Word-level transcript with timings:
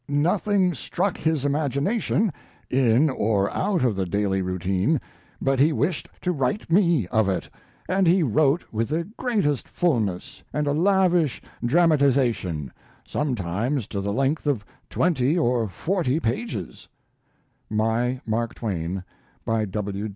Nothing 0.07 0.73
struck 0.73 1.15
his 1.15 1.45
imagination, 1.45 2.33
in 2.71 3.07
or 3.07 3.51
out 3.51 3.83
of 3.83 3.95
the 3.95 4.07
daily 4.07 4.41
routine, 4.41 4.99
but 5.39 5.59
he 5.59 5.71
wished 5.71 6.09
to 6.21 6.31
write 6.31 6.71
me 6.71 7.05
of 7.09 7.29
it, 7.29 7.47
and 7.87 8.07
he 8.07 8.23
wrote 8.23 8.65
with 8.73 8.89
the 8.89 9.03
greatest 9.17 9.67
fullness 9.69 10.41
and 10.51 10.65
a 10.65 10.71
lavish 10.73 11.39
dramatization, 11.63 12.73
sometimes 13.05 13.85
to 13.85 14.01
the 14.01 14.11
length 14.11 14.47
of 14.47 14.65
twenty 14.89 15.37
or 15.37 15.67
forty 15.69 16.19
pages:" 16.19 16.87
(My 17.69 18.21
Mark 18.25 18.55
Twain, 18.55 19.03
by 19.45 19.65
W. 19.65 20.09